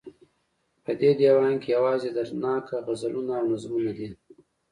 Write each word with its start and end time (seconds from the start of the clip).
په 0.83 0.91
دې 1.01 1.11
ديوان 1.19 1.53
کې 1.61 1.69
يوازې 1.77 2.09
دردناک 2.15 2.65
غزلونه 2.87 3.31
او 3.39 3.45
نظمونه 3.51 3.91
دي 3.97 4.07